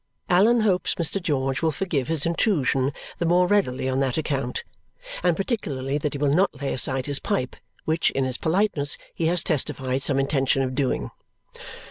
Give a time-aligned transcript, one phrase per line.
[0.31, 1.21] Allan hopes Mr.
[1.21, 4.63] George will forgive his intrusion the more readily on that account,
[5.21, 9.27] and particularly that he will not lay aside his pipe, which, in his politeness, he
[9.27, 11.11] has testified some intention of doing.